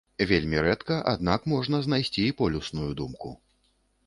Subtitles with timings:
[0.29, 3.29] Вельмі рэдка, аднак можна знайсці і полюсную думку.